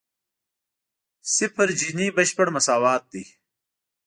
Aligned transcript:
صفر 1.35 1.67
جیني 1.79 2.07
بشپړ 2.15 2.47
مساوات 2.55 3.03
دی. 3.11 3.23